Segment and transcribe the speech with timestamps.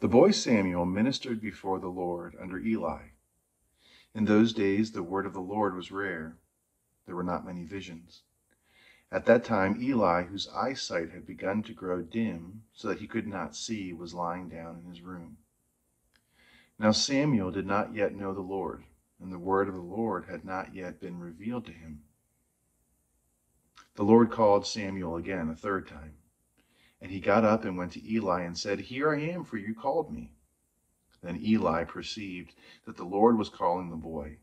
[0.00, 3.08] The boy Samuel ministered before the Lord under Eli.
[4.14, 6.38] In those days, the word of the Lord was rare.
[7.04, 8.22] There were not many visions.
[9.12, 13.26] At that time, Eli, whose eyesight had begun to grow dim so that he could
[13.26, 15.36] not see, was lying down in his room.
[16.78, 18.84] Now Samuel did not yet know the Lord,
[19.20, 22.04] and the word of the Lord had not yet been revealed to him.
[23.96, 26.14] The Lord called Samuel again a third time.
[27.00, 29.74] And he got up and went to Eli and said, Here I am, for you
[29.74, 30.32] called me.
[31.22, 32.54] Then Eli perceived
[32.84, 34.38] that the Lord was calling the boy.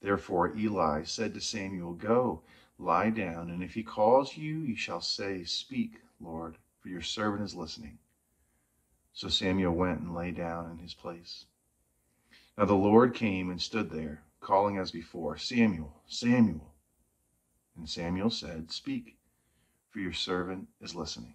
[0.00, 2.42] Therefore Eli said to Samuel, Go,
[2.78, 7.44] lie down, and if he calls you, you shall say, Speak, Lord, for your servant
[7.44, 7.98] is listening.
[9.12, 11.46] So Samuel went and lay down in his place.
[12.56, 16.74] Now the Lord came and stood there, calling as before, Samuel, Samuel.
[17.76, 19.16] And Samuel said, Speak,
[19.90, 21.34] for your servant is listening.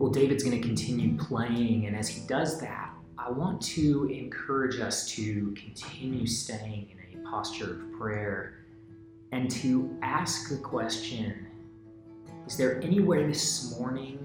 [0.00, 4.80] Well, David's going to continue playing, and as he does that, I want to encourage
[4.80, 8.64] us to continue staying in a posture of prayer
[9.30, 11.46] and to ask the question
[12.46, 14.18] Is there anywhere this morning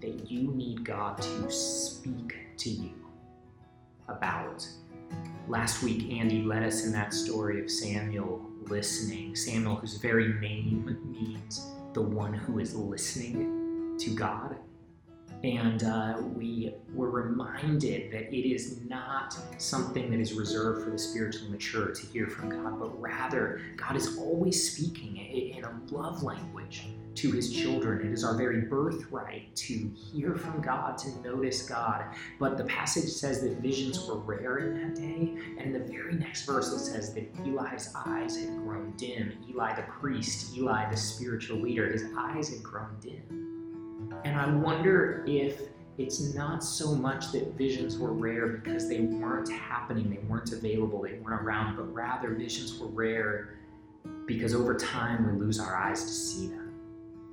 [0.00, 2.90] that you need God to speak to you
[4.08, 4.68] about?
[5.46, 9.36] Last week, Andy led us in that story of Samuel listening.
[9.36, 14.56] Samuel, whose very name means the one who is listening to God.
[15.42, 20.98] And uh, we were reminded that it is not something that is reserved for the
[20.98, 26.22] spiritually mature to hear from God, but rather, God is always speaking in a love
[26.22, 28.06] language to his children.
[28.06, 32.04] It is our very birthright to hear from God, to notice God.
[32.38, 35.36] But the passage says that visions were rare in that day.
[35.58, 39.38] And in the very next verse, it says that Eli's eyes had grown dim.
[39.48, 43.49] Eli the priest, Eli the spiritual leader, his eyes had grown dim.
[44.24, 45.62] And I wonder if
[45.98, 51.02] it's not so much that visions were rare because they weren't happening, they weren't available,
[51.02, 53.58] they weren't around, but rather visions were rare
[54.26, 56.74] because over time we lose our eyes to see them.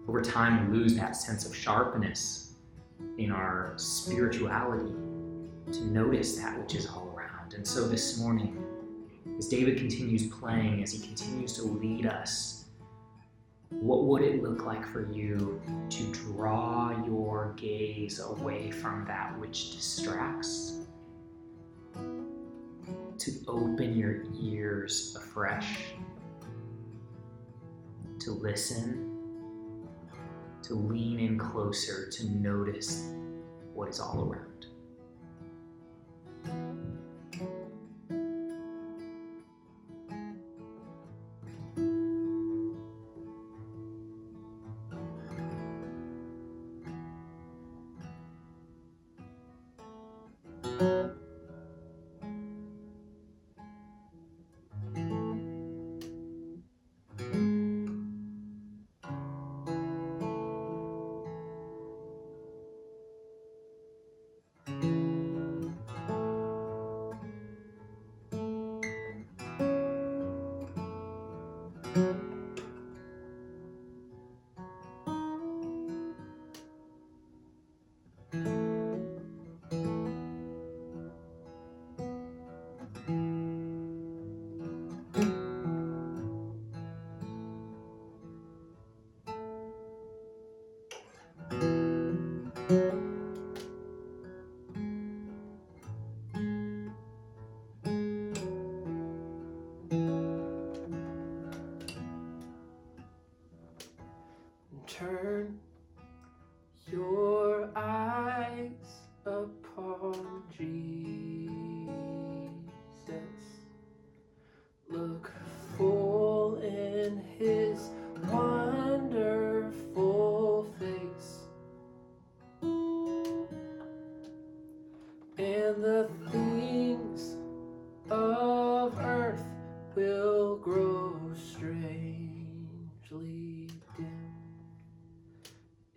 [0.08, 2.54] Over time we lose that sense of sharpness
[3.18, 4.94] in our spirituality
[5.72, 7.54] to notice that which is all around.
[7.54, 8.64] And so this morning,
[9.38, 12.57] as David continues playing, as he continues to lead us
[13.88, 19.72] what would it look like for you to draw your gaze away from that which
[19.72, 20.82] distracts?
[21.94, 25.94] To open your ears afresh,
[28.20, 29.18] to listen,
[30.64, 33.14] to lean in closer, to notice
[33.74, 34.47] what is all around.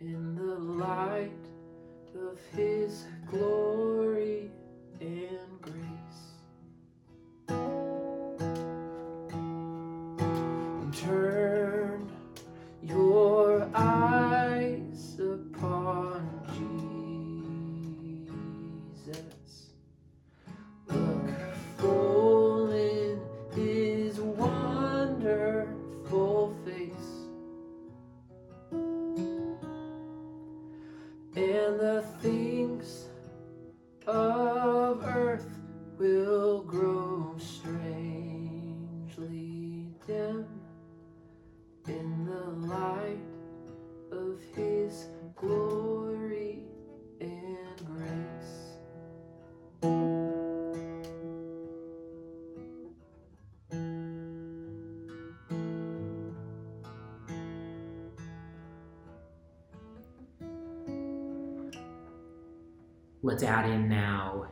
[0.01, 1.31] In the light
[2.15, 4.49] of his glory
[4.99, 5.90] and grace.
[63.23, 64.47] Let's add in now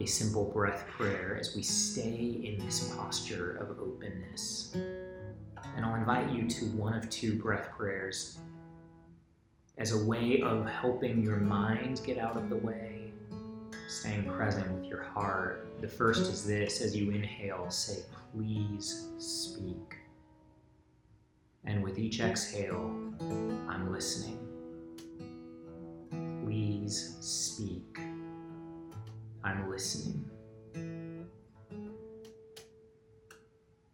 [0.00, 4.74] a simple breath prayer as we stay in this posture of openness.
[4.74, 8.38] And I'll invite you to one of two breath prayers
[9.76, 13.12] as a way of helping your mind get out of the way,
[13.88, 15.66] staying present with your heart.
[15.82, 19.98] The first is this as you inhale, say, Please speak.
[21.66, 22.90] And with each exhale,
[23.68, 24.47] I'm listening.
[26.48, 28.00] Please speak.
[29.44, 30.24] I'm listening.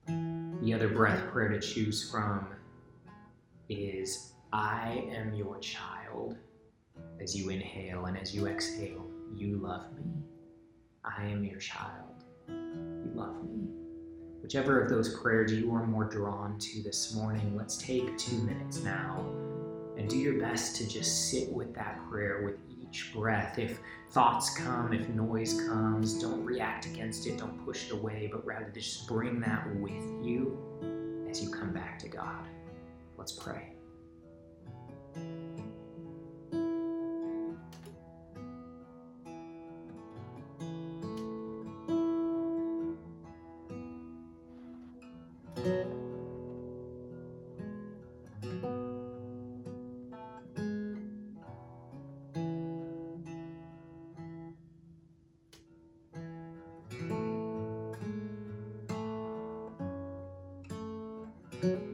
[0.06, 2.46] The other breath prayer to choose from
[3.68, 6.36] is I am your child.
[7.20, 9.04] As you inhale and as you exhale,
[9.34, 10.12] you love me.
[11.04, 12.22] I am your child.
[12.46, 13.66] You love me.
[14.44, 18.80] Whichever of those prayers you are more drawn to this morning, let's take two minutes
[18.84, 19.28] now
[19.96, 23.58] and do your best to just sit with that prayer with each breath.
[23.58, 23.78] If
[24.10, 28.70] thoughts come, if noise comes, don't react against it, don't push it away, but rather
[28.70, 32.46] just bring that with you as you come back to God.
[33.16, 33.73] Let's pray.
[61.64, 61.93] Let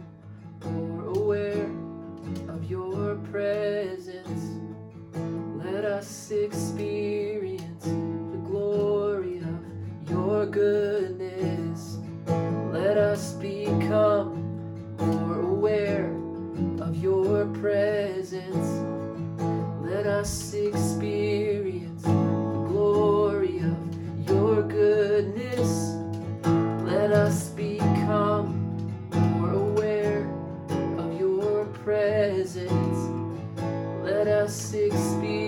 [27.11, 30.29] Let us become more aware
[30.97, 32.71] of your presence.
[34.01, 35.40] Let us experience